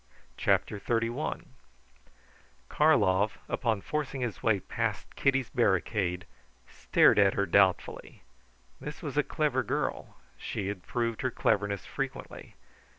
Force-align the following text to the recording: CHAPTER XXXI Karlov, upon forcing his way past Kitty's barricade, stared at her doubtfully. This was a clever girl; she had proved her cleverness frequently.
CHAPTER 0.35 0.79
XXXI 0.79 1.45
Karlov, 2.69 3.37
upon 3.47 3.81
forcing 3.81 4.21
his 4.21 4.41
way 4.41 4.59
past 4.59 5.15
Kitty's 5.15 5.51
barricade, 5.51 6.25
stared 6.67 7.19
at 7.19 7.35
her 7.35 7.45
doubtfully. 7.45 8.23
This 8.79 9.03
was 9.03 9.15
a 9.15 9.21
clever 9.21 9.61
girl; 9.61 10.15
she 10.39 10.69
had 10.69 10.81
proved 10.87 11.21
her 11.21 11.29
cleverness 11.29 11.85
frequently. 11.85 12.55